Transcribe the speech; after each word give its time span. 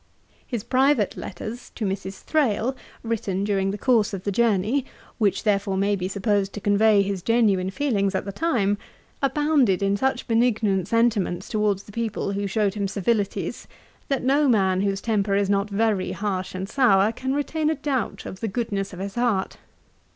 His 0.47 0.63
private 0.63 1.15
letters 1.15 1.69
to 1.75 1.85
Mrs. 1.85 2.23
Thrale, 2.23 2.75
written 3.03 3.43
during 3.43 3.69
the 3.69 3.77
course 3.77 4.15
of 4.15 4.25
his 4.25 4.33
journey, 4.33 4.83
which 5.19 5.43
therefore 5.43 5.77
may 5.77 5.95
be 5.95 6.07
supposed 6.07 6.53
to 6.53 6.59
convey 6.59 7.03
his 7.03 7.21
genuine 7.21 7.69
feelings 7.69 8.15
at 8.15 8.25
the 8.25 8.31
time, 8.31 8.79
abound 9.21 9.69
in 9.69 9.95
such 9.95 10.27
benignant 10.27 10.87
sentiments 10.87 11.47
towards 11.49 11.83
the 11.83 11.91
people 11.91 12.31
who 12.31 12.47
showed 12.47 12.73
him 12.73 12.87
civilities, 12.87 13.67
that 14.07 14.23
no 14.23 14.49
man 14.49 14.81
whose 14.81 15.01
temper 15.01 15.35
is 15.35 15.51
not 15.51 15.69
very 15.69 16.13
harsh 16.13 16.55
and 16.55 16.67
sour, 16.67 17.11
can 17.11 17.35
retain 17.35 17.69
a 17.69 17.75
doubt 17.75 18.25
of 18.25 18.39
the 18.39 18.47
goodness 18.47 18.93
of 18.93 18.97
his 18.99 19.13
heart. 19.13 19.57